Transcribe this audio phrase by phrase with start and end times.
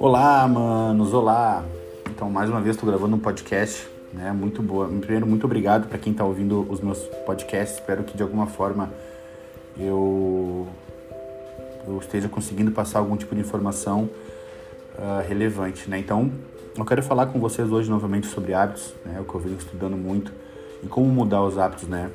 [0.00, 1.64] Olá, manos, olá.
[2.08, 4.32] Então, mais uma vez estou gravando um podcast, né?
[4.32, 4.88] Muito boa.
[4.88, 7.78] Primeiro, muito obrigado para quem está ouvindo os meus podcasts.
[7.78, 8.90] Espero que de alguma forma
[9.78, 10.66] eu
[11.86, 14.08] eu esteja conseguindo passar algum tipo de informação
[14.94, 15.98] uh, relevante, né?
[15.98, 16.32] Então,
[16.76, 19.20] eu quero falar com vocês hoje novamente sobre hábitos, né?
[19.20, 20.32] O que eu venho estudando muito
[20.82, 22.10] e como mudar os hábitos, né?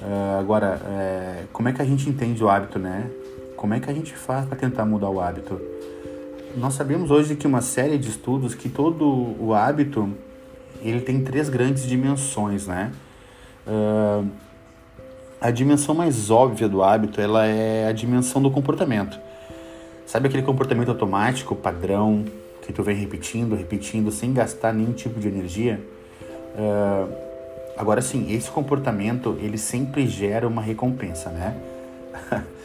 [0.00, 3.10] Uh, agora, é, como é que a gente entende o hábito, né?
[3.56, 5.60] Como é que a gente faz para tentar mudar o hábito?
[6.56, 9.04] nós sabemos hoje que uma série de estudos que todo
[9.38, 10.12] o hábito
[10.82, 12.92] ele tem três grandes dimensões, né?
[13.66, 14.28] Uh,
[15.40, 19.18] a dimensão mais óbvia do hábito ela é a dimensão do comportamento.
[20.06, 22.24] Sabe aquele comportamento automático, padrão,
[22.62, 25.80] que tu vem repetindo, repetindo, sem gastar nenhum tipo de energia?
[26.54, 27.27] Uh,
[27.78, 31.56] agora sim, esse comportamento ele sempre gera uma recompensa, né?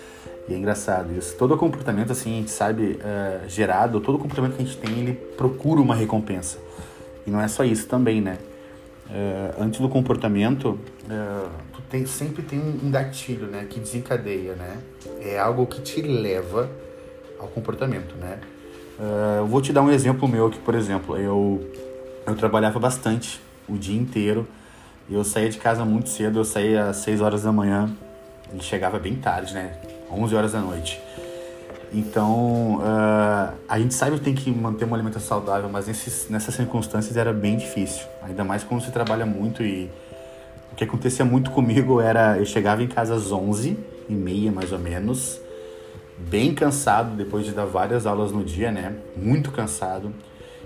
[0.48, 1.36] E é engraçado isso.
[1.38, 5.14] Todo comportamento, assim, a gente sabe, uh, gerado, todo comportamento que a gente tem, ele
[5.14, 6.58] procura uma recompensa.
[7.26, 8.38] E não é só isso também, né?
[9.10, 13.66] Uh, antes do comportamento, uh, tu tem, sempre tem um gatilho, né?
[13.70, 14.80] Que desencadeia, né?
[15.22, 16.70] É algo que te leva
[17.40, 18.40] ao comportamento, né?
[19.40, 21.18] Eu vou te dar um exemplo meu aqui, por exemplo.
[21.18, 21.68] Eu,
[22.28, 24.48] eu trabalhava bastante o dia inteiro.
[25.10, 27.90] Eu saía de casa muito cedo, eu saía às 6 horas da manhã
[28.54, 29.74] e chegava bem tarde, né?
[30.10, 31.02] 11 horas da noite.
[31.94, 36.56] Então, uh, a gente sabe que tem que manter uma alimentação saudável, mas nesses, nessas
[36.56, 38.08] circunstâncias era bem difícil.
[38.24, 39.92] Ainda mais quando você trabalha muito e
[40.72, 43.78] o que acontecia muito comigo era eu chegava em casa às 11
[44.10, 45.40] e meia mais ou menos,
[46.18, 48.96] bem cansado depois de dar várias aulas no dia, né?
[49.16, 50.12] Muito cansado.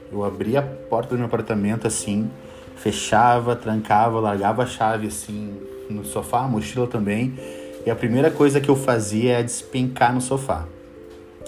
[0.10, 2.30] Eu abria a porta do meu apartamento assim,
[2.78, 7.34] fechava, trancava, largava a chave assim no sofá, a mochila também
[7.88, 10.66] e a primeira coisa que eu fazia é despencar no sofá.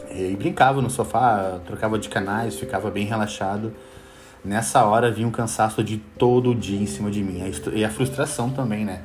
[0.10, 3.74] E brincava no sofá, trocava de canais, ficava bem relaxado.
[4.42, 7.44] Nessa hora vinha um cansaço de todo o dia em cima de mim.
[7.74, 9.02] E a frustração também, né?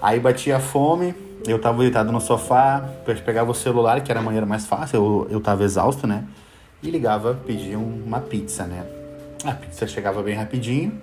[0.00, 1.14] Aí batia a fome,
[1.46, 2.88] eu tava deitado no sofá,
[3.24, 6.24] pegava o celular, que era a maneira mais fácil, eu, eu tava exausto, né?
[6.82, 8.84] E ligava, pedia uma pizza, né?
[9.44, 11.00] A pizza chegava bem rapidinho,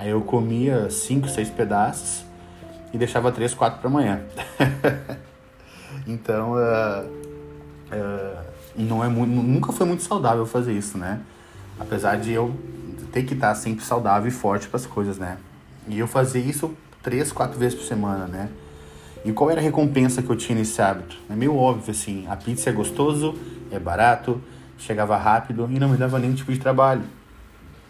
[0.00, 2.24] aí eu comia cinco, seis pedaços
[2.92, 4.22] e deixava três, quatro para amanhã.
[6.08, 8.44] então, uh, uh,
[8.74, 11.20] não é muito, nunca foi muito saudável fazer isso, né?
[11.78, 12.54] Apesar de eu
[13.12, 15.36] ter que estar sempre saudável e forte para as coisas, né?
[15.86, 18.48] E eu fazia isso três, quatro vezes por semana, né?
[19.22, 21.18] E qual era a recompensa que eu tinha nesse hábito?
[21.28, 23.34] É meio óbvio, assim, a pizza é gostoso,
[23.70, 24.40] é barato,
[24.78, 27.02] chegava rápido e não me dava nenhum tipo de trabalho,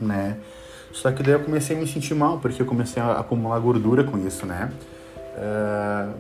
[0.01, 0.39] né?
[0.93, 4.05] Só que daí eu comecei a me sentir mal, porque eu comecei a acumular gordura
[4.05, 4.73] com isso, né?
[5.37, 6.15] Uh,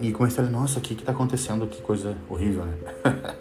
[0.00, 1.66] e comecei a falar, nossa, o que que tá acontecendo?
[1.66, 2.74] Que coisa horrível, né?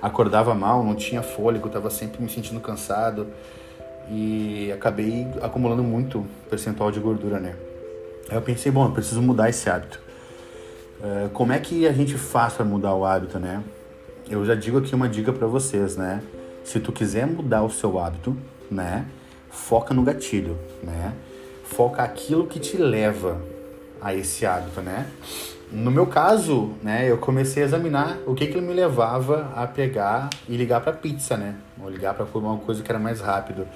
[0.00, 3.26] Acordava mal, não tinha fôlego, tava sempre me sentindo cansado
[4.10, 7.56] e acabei acumulando muito percentual de gordura, né?
[8.28, 10.00] Aí eu pensei, bom, eu preciso mudar esse hábito.
[11.00, 13.62] Uh, como é que a gente faz para mudar o hábito, né?
[14.28, 16.22] Eu já digo aqui uma dica para vocês, né?
[16.62, 18.36] Se tu quiser mudar o seu hábito,
[18.70, 19.06] né?
[19.54, 21.12] Foca no gatilho, né?
[21.64, 23.40] Foca aquilo que te leva
[24.00, 25.06] a esse hábito, né?
[25.72, 30.28] No meu caso, né, eu comecei a examinar o que que me levava a pegar
[30.48, 31.54] e ligar para pizza, né?
[31.80, 33.66] Ou ligar para uma coisa que era mais rápido.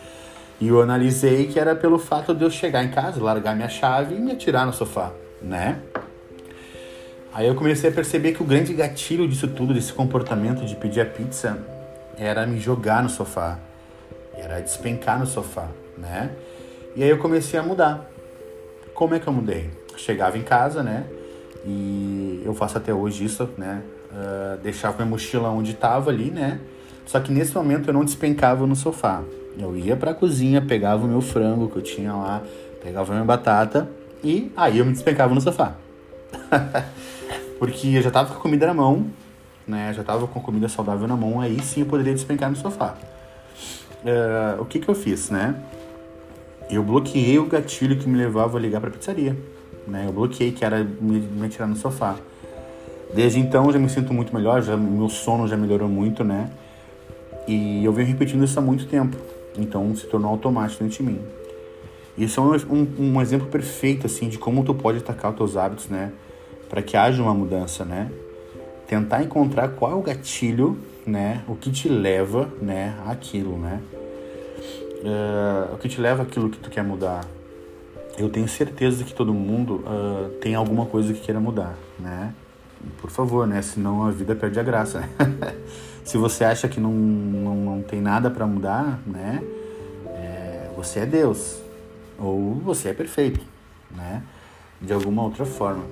[0.60, 4.16] E eu analisei que era pelo fato de eu chegar em casa, largar minha chave
[4.16, 5.78] e me atirar no sofá, né?
[7.32, 11.00] Aí eu comecei a perceber que o grande gatilho disso tudo, desse comportamento de pedir
[11.00, 11.58] a pizza,
[12.16, 13.58] era me jogar no sofá
[14.38, 16.30] era despencar no sofá, né?
[16.94, 18.10] E aí eu comecei a mudar.
[18.94, 19.70] Como é que eu mudei?
[19.96, 21.04] Chegava em casa, né?
[21.66, 23.82] E eu faço até hoje isso, né?
[24.10, 26.60] Uh, deixava minha mochila onde estava ali, né?
[27.04, 29.22] Só que nesse momento eu não despencava no sofá.
[29.58, 32.42] Eu ia para a cozinha, pegava o meu frango que eu tinha lá,
[32.82, 33.88] pegava a minha batata
[34.22, 35.74] e aí eu me despencava no sofá.
[37.58, 39.06] Porque eu já tava com a comida na mão,
[39.66, 39.92] né?
[39.92, 42.94] Já tava com a comida saudável na mão, aí sim eu poderia despencar no sofá
[44.04, 45.54] uh, o que que eu fiz, né?
[46.70, 49.36] Eu bloqueei o gatilho que me levava a ligar para pizzaria,
[49.86, 50.04] né?
[50.06, 52.16] Eu bloqueei que era me, me tirar no sofá.
[53.14, 56.50] Desde então já me sinto muito melhor, já meu sono já melhorou muito, né?
[57.46, 59.16] E eu venho repetindo isso há muito tempo.
[59.56, 61.20] Então se tornou automático dentro de mim.
[62.18, 65.56] Isso é um, um, um exemplo perfeito assim de como tu pode atacar os teus
[65.56, 66.12] hábitos, né?
[66.68, 68.10] Para que haja uma mudança, né?
[68.86, 70.76] Tentar encontrar qual é o gatilho
[71.08, 71.42] né?
[71.48, 73.80] O que te leva, né, aquilo, né?
[75.00, 77.24] Uh, o que te leva aquilo que tu quer mudar.
[78.18, 82.34] Eu tenho certeza que todo mundo uh, tem alguma coisa que queira mudar, né?
[83.00, 83.60] por favor, né?
[83.62, 85.08] Senão a vida perde a graça.
[86.04, 89.42] Se você acha que não, não, não tem nada para mudar, né?
[90.06, 91.60] É, você é Deus.
[92.18, 93.40] Ou você é perfeito,
[93.94, 94.22] né?
[94.80, 95.84] De alguma outra forma.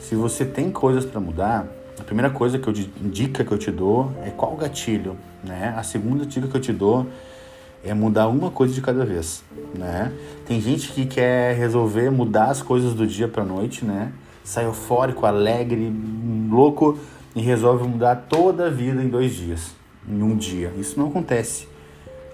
[0.00, 1.66] Se você tem coisas para mudar,
[1.98, 5.74] a primeira coisa que eu dica que eu te dou é qual o gatilho, né?
[5.76, 7.06] A segunda dica que eu te dou
[7.82, 9.42] é mudar uma coisa de cada vez,
[9.74, 10.12] né?
[10.44, 14.12] Tem gente que quer resolver mudar as coisas do dia para noite, né?
[14.44, 15.92] Sai eufórico, alegre,
[16.50, 16.98] louco
[17.34, 19.74] e resolve mudar toda a vida em dois dias,
[20.08, 20.72] em um dia.
[20.78, 21.66] Isso não acontece,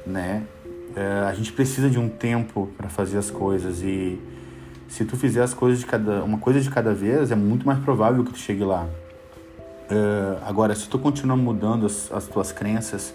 [0.04, 0.42] né?
[0.96, 4.18] É, a gente precisa de um tempo para fazer as coisas e
[4.88, 7.78] se tu fizer as coisas de cada uma coisa de cada vez é muito mais
[7.78, 8.86] provável que tu chegue lá.
[9.92, 13.12] É, agora, se tu continua mudando as, as tuas crenças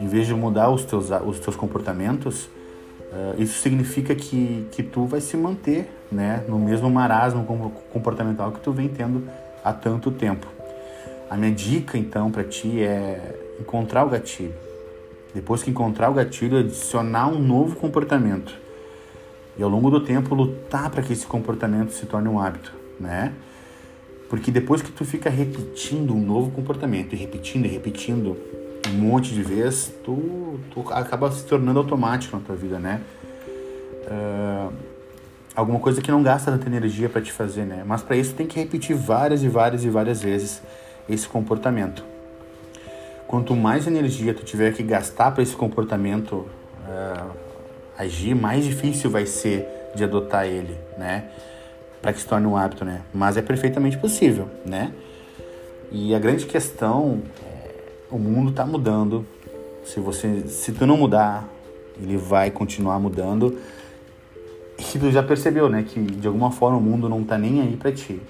[0.00, 5.06] em vez de mudar os teus, os teus comportamentos, uh, isso significa que, que tu
[5.06, 9.28] vai se manter né, no mesmo marasmo comportamental que tu vem tendo
[9.64, 10.46] há tanto tempo.
[11.30, 14.54] A minha dica, então, para ti é encontrar o gatilho.
[15.34, 18.56] Depois que encontrar o gatilho, adicionar um novo comportamento.
[19.56, 23.34] E ao longo do tempo lutar para que esse comportamento se torne um hábito, né?
[24.28, 28.36] Porque depois que tu fica repetindo um novo comportamento e repetindo e repetindo,
[28.88, 33.00] um monte de vezes, tu, tu acaba se tornando automático na tua vida, né?
[34.06, 34.72] Uh,
[35.54, 37.82] alguma coisa que não gasta tanta energia para te fazer, né?
[37.86, 40.62] Mas para isso tem que repetir várias e várias e várias vezes
[41.08, 42.04] esse comportamento.
[43.26, 46.46] Quanto mais energia tu tiver que gastar para esse comportamento
[46.86, 47.30] uh,
[47.98, 51.24] agir, mais difícil vai ser de adotar ele, né?
[52.00, 53.02] Para que se torne um hábito, né?
[53.12, 54.92] Mas é perfeitamente possível, né?
[55.90, 57.22] E a grande questão
[58.10, 59.26] o mundo está mudando.
[59.84, 61.48] Se você, se tu não mudar,
[62.00, 63.58] ele vai continuar mudando.
[64.78, 67.76] E tu já percebeu, né, que de alguma forma o mundo não está nem aí
[67.76, 68.20] para ti.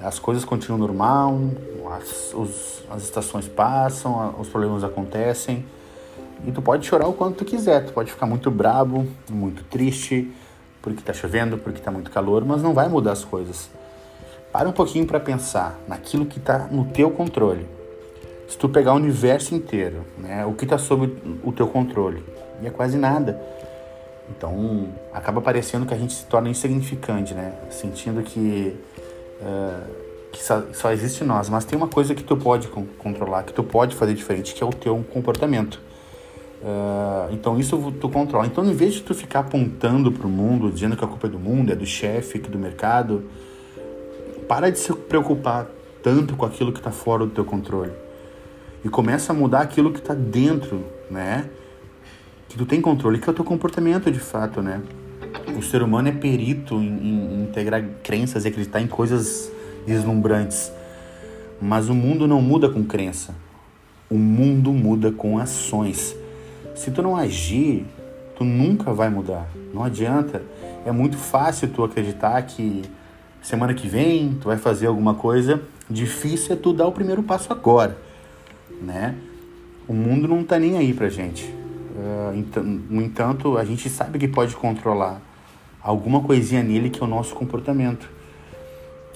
[0.00, 1.38] As coisas continuam normal,
[1.92, 5.64] as, os, as estações passam, os problemas acontecem.
[6.46, 10.30] E tu pode chorar o quanto tu quiser, tu pode ficar muito brabo, muito triste,
[10.94, 13.70] porque está chovendo, porque está muito calor, mas não vai mudar as coisas.
[14.52, 17.66] Para um pouquinho para pensar naquilo que está no teu controle
[18.48, 21.14] se tu pegar o universo inteiro, né, o que está sob
[21.44, 22.24] o teu controle,
[22.62, 23.38] e é quase nada.
[24.30, 27.52] Então, acaba parecendo que a gente se torna insignificante, né?
[27.70, 28.76] Sentindo que,
[29.40, 29.86] uh,
[30.30, 31.48] que só, só, existe nós.
[31.48, 34.66] Mas tem uma coisa que tu pode controlar, que tu pode fazer diferente, que é
[34.66, 35.80] o teu comportamento.
[36.60, 38.46] Uh, então, isso tu controla.
[38.46, 41.30] Então, em vez de tu ficar apontando para o mundo, dizendo que a culpa é
[41.30, 43.24] do mundo, é do chefe, que do mercado,
[44.48, 45.68] para de se preocupar
[46.02, 47.92] tanto com aquilo que está fora do teu controle
[48.84, 51.48] e começa a mudar aquilo que está dentro, né?
[52.48, 54.80] Que tu tem controle, que é o teu comportamento de fato, né?
[55.56, 59.50] O ser humano é perito em, em integrar crenças e acreditar em coisas
[59.86, 60.72] deslumbrantes.
[61.60, 63.34] Mas o mundo não muda com crença.
[64.08, 66.16] O mundo muda com ações.
[66.78, 67.84] Se tu não agir,
[68.36, 69.48] tu nunca vai mudar.
[69.74, 70.42] Não adianta.
[70.86, 72.82] É muito fácil tu acreditar que
[73.42, 75.60] semana que vem tu vai fazer alguma coisa.
[75.90, 78.08] Difícil é tu dar o primeiro passo agora
[78.80, 79.14] né?
[79.86, 81.44] O mundo não tá nem aí pra gente.
[81.44, 85.20] Uh, no entanto, a gente sabe que pode controlar
[85.82, 88.08] alguma coisinha nele que é o nosso comportamento.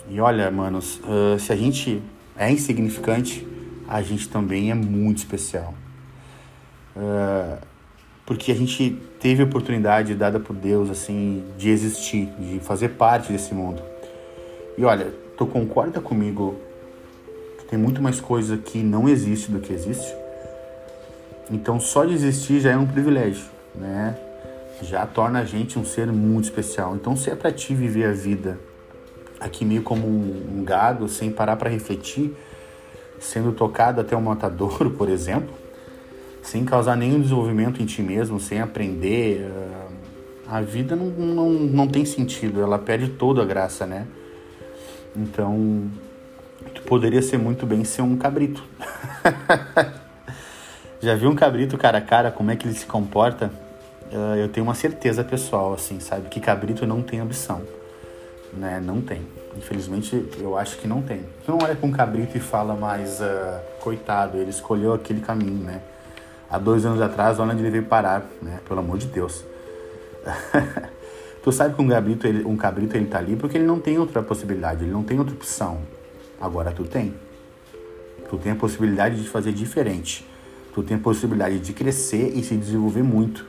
[0.09, 2.03] E olha, manos, uh, se a gente
[2.37, 3.47] é insignificante,
[3.87, 5.75] a gente também é muito especial.
[6.97, 7.59] Uh,
[8.25, 13.33] porque a gente teve a oportunidade dada por Deus, assim, de existir, de fazer parte
[13.33, 13.83] desse mundo.
[14.77, 16.57] E olha, tu concorda comigo
[17.73, 20.15] tem muito mais coisa que não existe do que existe.
[21.51, 24.15] Então só de existir já é um privilégio, né?
[24.83, 26.95] Já torna a gente um ser muito especial.
[26.95, 28.59] Então se é para ti viver a vida
[29.41, 32.37] aqui meio como um, um gado, sem parar para refletir,
[33.19, 35.55] sendo tocado até um matadouro, por exemplo,
[36.43, 39.49] sem causar nenhum desenvolvimento em ti mesmo, sem aprender,
[40.49, 44.07] ah, a vida não, não, não tem sentido, ela perde toda a graça, né?
[45.17, 45.91] Então,
[46.75, 48.63] tu poderia ser muito bem ser um cabrito.
[51.01, 53.51] Já viu um cabrito cara a cara, como é que ele se comporta?
[54.13, 56.29] Uh, eu tenho uma certeza pessoal, assim, sabe?
[56.29, 57.63] Que cabrito não tem ambição.
[58.53, 58.81] Né?
[58.85, 59.23] Não tem.
[59.57, 61.21] Infelizmente, eu acho que não tem.
[61.45, 65.65] Tu não olha com um cabrito e fala, mas uh, coitado, ele escolheu aquele caminho,
[65.65, 65.81] né?
[66.53, 68.61] Há dois anos atrás, olha onde ele veio parar, né?
[68.69, 69.43] Pelo amor de Deus.
[71.43, 73.99] tu sabe que um cabrito, ele, um cabrito ele tá ali porque ele não tem
[73.99, 75.79] outra possibilidade, ele não tem outra opção.
[76.39, 77.15] Agora tu tem.
[78.29, 80.29] Tu tem a possibilidade de fazer diferente.
[80.75, 83.47] Tu tem a possibilidade de crescer e se desenvolver muito.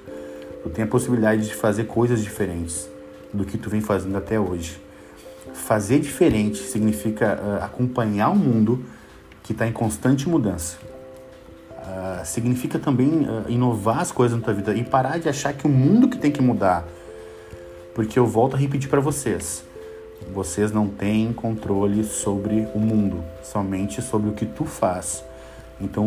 [0.63, 2.87] Tu tem a possibilidade de fazer coisas diferentes
[3.33, 4.81] do que tu vem fazendo até hoje.
[5.53, 8.85] Fazer diferente significa uh, acompanhar o um mundo
[9.43, 10.92] que está em constante mudança.
[12.23, 15.69] Significa também uh, inovar as coisas na tua vida e parar de achar que o
[15.69, 16.85] mundo que tem que mudar.
[17.93, 19.63] Porque eu volto a repetir para vocês:
[20.33, 25.23] vocês não têm controle sobre o mundo, somente sobre o que tu faz.
[25.79, 26.05] Então,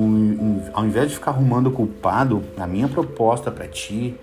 [0.73, 4.15] ao invés de ficar arrumando culpado, a minha proposta para ti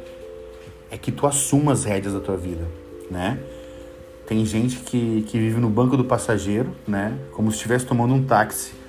[0.89, 2.65] é que tu assuma as rédeas da tua vida,
[3.09, 3.39] né?
[4.25, 7.17] Tem gente que, que vive no banco do passageiro, né?
[7.33, 8.82] Como se estivesse tomando um táxi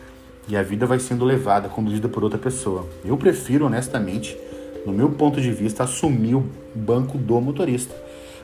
[0.48, 2.86] e a vida vai sendo levada, conduzida por outra pessoa.
[3.04, 4.36] Eu prefiro, honestamente,
[4.84, 7.94] no meu ponto de vista, assumir o banco do motorista,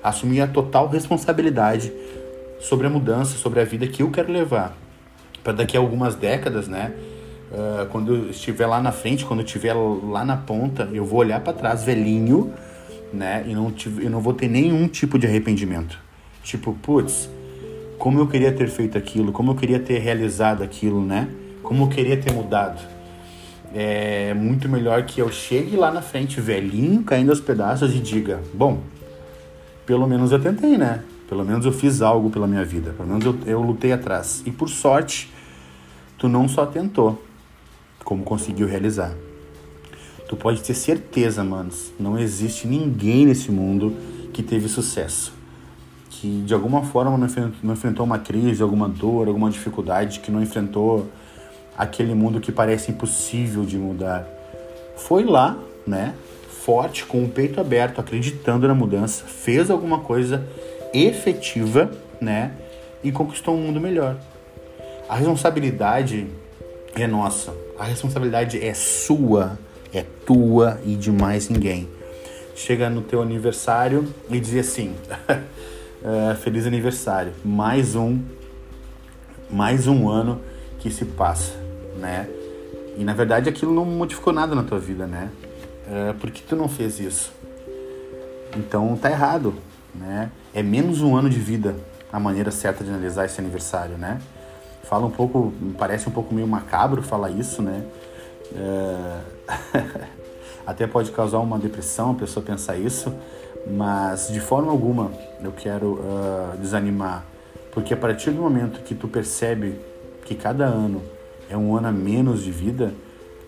[0.02, 1.92] assumir a total responsabilidade
[2.58, 4.76] sobre a mudança, sobre a vida que eu quero levar.
[5.44, 6.92] Para daqui a algumas décadas, né?
[7.50, 11.18] Uh, quando eu estiver lá na frente, quando eu estiver lá na ponta, eu vou
[11.20, 12.52] olhar para trás velhinho,
[13.12, 13.44] né?
[13.46, 15.98] E não, tive, eu não vou ter nenhum tipo de arrependimento.
[16.42, 17.28] Tipo, putz,
[17.98, 21.28] como eu queria ter feito aquilo, como eu queria ter realizado aquilo, né?
[21.62, 22.80] Como eu queria ter mudado.
[23.72, 28.40] É muito melhor que eu chegue lá na frente velhinho, caindo aos pedaços e diga:
[28.52, 28.80] Bom,
[29.86, 31.04] pelo menos eu tentei, né?
[31.28, 32.92] Pelo menos eu fiz algo pela minha vida.
[32.96, 34.42] Pelo menos eu, eu lutei atrás.
[34.44, 35.30] E por sorte,
[36.18, 37.22] tu não só tentou,
[38.02, 39.14] como conseguiu realizar.
[40.28, 43.96] Tu pode ter certeza, manos, não existe ninguém nesse mundo
[44.32, 45.32] que teve sucesso.
[46.08, 47.16] Que de alguma forma
[47.62, 51.08] não enfrentou uma crise, alguma dor, alguma dificuldade, que não enfrentou
[51.80, 54.28] aquele mundo que parece impossível de mudar.
[54.96, 55.56] Foi lá,
[55.86, 56.14] né,
[56.46, 60.46] forte, com o peito aberto, acreditando na mudança, fez alguma coisa
[60.92, 62.52] efetiva, né,
[63.02, 64.18] e conquistou um mundo melhor.
[65.08, 66.26] A responsabilidade
[66.94, 67.54] é nossa.
[67.78, 69.58] A responsabilidade é sua,
[69.90, 71.88] é tua e de mais ninguém.
[72.54, 78.20] Chega no teu aniversário e diz assim: uh, feliz aniversário, mais um,
[79.50, 80.42] mais um ano
[80.78, 81.54] que se passa,
[82.00, 82.28] né?
[82.96, 85.30] E na verdade aquilo não modificou nada na tua vida, né?
[85.86, 87.32] Uh, porque tu não fez isso.
[88.56, 89.54] Então tá errado,
[89.94, 90.30] né?
[90.52, 91.76] É menos um ano de vida
[92.12, 94.20] a maneira certa de analisar esse aniversário, né?
[94.90, 97.84] fala um pouco, parece um pouco meio macabro falar isso, né?
[98.56, 99.20] É...
[100.66, 103.14] Até pode causar uma depressão a pessoa pensar isso,
[103.66, 107.24] mas de forma alguma eu quero uh, desanimar,
[107.72, 109.80] porque a partir do momento que tu percebe
[110.24, 111.02] que cada ano
[111.50, 112.94] é um ano a menos de vida,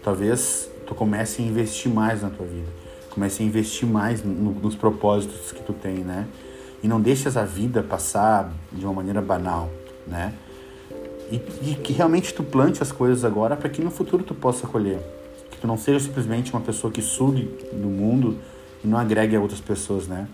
[0.03, 2.69] talvez tu comece a investir mais na tua vida,
[3.09, 6.27] comece a investir mais no, nos propósitos que tu tem, né?
[6.83, 9.71] E não deixes a vida passar de uma maneira banal,
[10.05, 10.35] né?
[11.31, 11.37] E,
[11.71, 14.99] e que realmente tu plante as coisas agora para que no futuro tu possa colher.
[15.51, 18.37] Que tu não seja simplesmente uma pessoa que sugue do mundo
[18.85, 20.27] e não agregue a outras pessoas, né?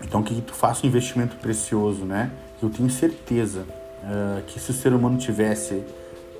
[0.00, 2.30] Então que tu faça um investimento precioso, né?
[2.62, 5.82] Eu tenho certeza uh, que se o ser humano tivesse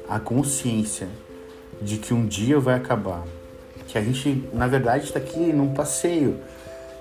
[0.08, 1.08] a consciência
[1.80, 3.24] de que um dia vai acabar,
[3.86, 6.36] que a gente na verdade está aqui num passeio,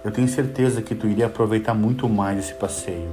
[0.04, 3.12] eu tenho certeza que tu iria aproveitar muito mais esse passeio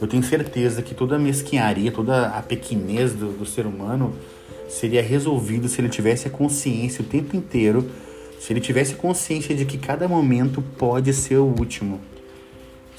[0.00, 4.14] eu tenho certeza que toda a mesquinharia, toda a pequenez do, do ser humano
[4.68, 7.88] seria resolvido se ele tivesse a consciência o tempo inteiro,
[8.38, 12.00] se ele tivesse consciência de que cada momento pode ser o último.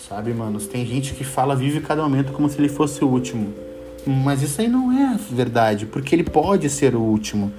[0.09, 0.59] Sabe, mano?
[0.59, 3.53] Tem gente que fala, vive cada momento como se ele fosse o último.
[4.05, 7.51] Mas isso aí não é verdade, porque ele pode ser o último.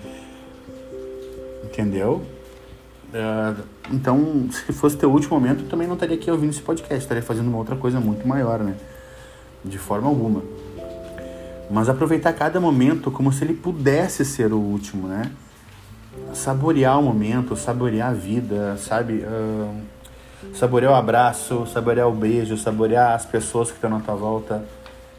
[1.64, 2.22] Entendeu?
[3.08, 7.22] Uh, então, se fosse teu último momento, também não estaria aqui ouvindo esse podcast, estaria
[7.22, 8.74] fazendo uma outra coisa muito maior, né?
[9.64, 10.42] de forma alguma.
[11.70, 15.30] Mas aproveitar cada momento como se ele pudesse ser o último, né?
[16.32, 19.24] Saborear o momento, saborear a vida, sabe?
[19.24, 19.74] Uh,
[20.54, 24.64] saborear o abraço, saborear o beijo, saborear as pessoas que estão na tua volta,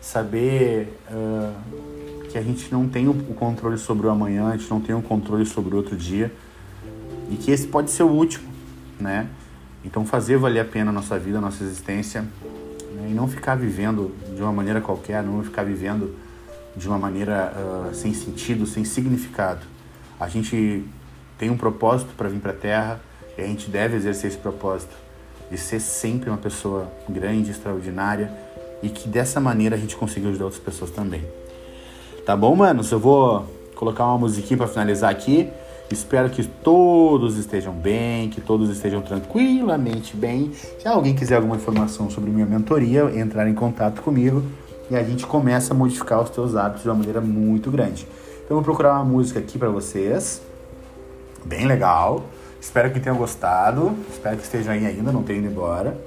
[0.01, 4.79] saber uh, que a gente não tem o controle sobre o amanhã, a gente não
[4.79, 6.31] tem o controle sobre o outro dia
[7.31, 8.49] e que esse pode ser o último,
[8.99, 9.27] né?
[9.83, 13.07] Então fazer valer a pena a nossa vida, a nossa existência né?
[13.09, 16.15] e não ficar vivendo de uma maneira qualquer, não ficar vivendo
[16.75, 19.65] de uma maneira uh, sem sentido, sem significado.
[20.19, 20.85] A gente
[21.37, 22.99] tem um propósito para vir para a Terra
[23.37, 24.95] e a gente deve exercer esse propósito
[25.49, 28.31] de ser sempre uma pessoa grande, extraordinária
[28.81, 31.23] e que dessa maneira a gente consiga ajudar outras pessoas também.
[32.25, 32.91] Tá bom, manos?
[32.91, 33.45] Eu vou
[33.75, 35.49] colocar uma musiquinha para finalizar aqui.
[35.91, 40.51] Espero que todos estejam bem, que todos estejam tranquilamente bem.
[40.53, 44.43] Se alguém quiser alguma informação sobre minha mentoria, entrar em contato comigo
[44.91, 48.07] e a gente começa a modificar os teus hábitos de uma maneira muito grande.
[48.45, 50.41] Então eu vou procurar uma música aqui para vocês,
[51.45, 52.23] bem legal.
[52.61, 53.95] Espero que tenham gostado.
[54.11, 55.97] Espero que estejam aí ainda, não tenham ido embora.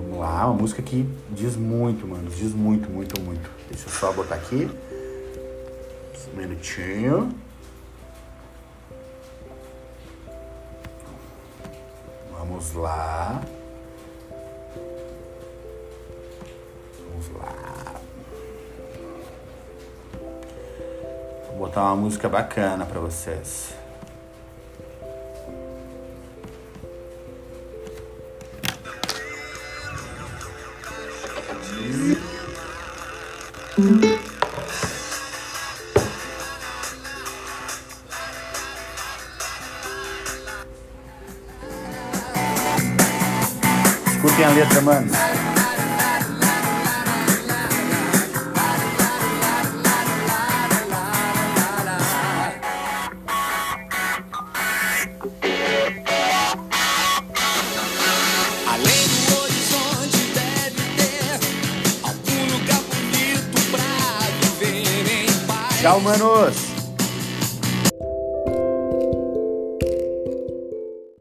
[0.00, 2.30] Vamos lá, uma música que diz muito, mano.
[2.30, 3.50] Diz muito, muito, muito.
[3.68, 4.70] Deixa eu só botar aqui.
[6.32, 7.34] Um minutinho.
[12.32, 13.42] Vamos lá.
[17.10, 18.00] Vamos lá.
[21.48, 23.79] Vou botar uma música bacana para vocês.
[44.22, 45.10] Escutem a letra, mano.
[58.68, 61.40] Além do horizonte deve ter
[62.02, 63.88] algum lugar bonito pra
[64.58, 65.80] viver em paz.
[65.80, 66.79] Tchau, manos!